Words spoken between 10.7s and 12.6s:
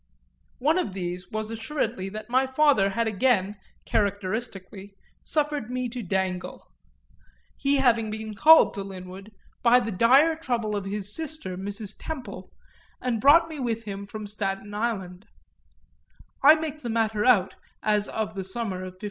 of his sister, Mrs. Temple,